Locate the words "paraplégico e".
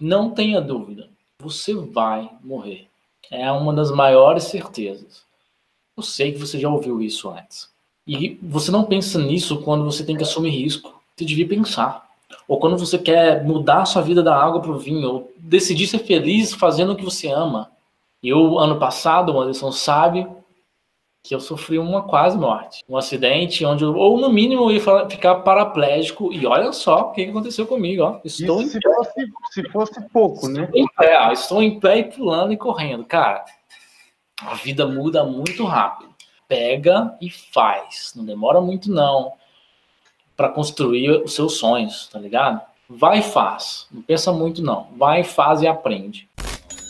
25.36-26.46